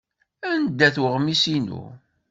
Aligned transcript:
Anda-t 0.51 0.97
weɣmis-inu? 1.01 1.83